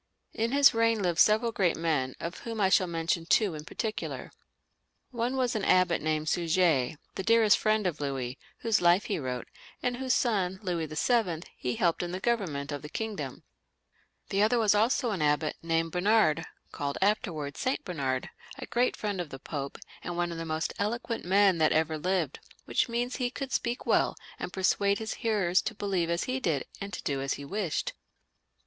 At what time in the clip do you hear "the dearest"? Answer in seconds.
7.13-7.55